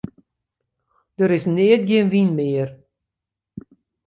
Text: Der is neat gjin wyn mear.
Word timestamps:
Der 1.17 1.31
is 1.37 1.45
neat 1.55 1.83
gjin 1.87 2.11
wyn 2.11 2.31
mear. 2.37 2.69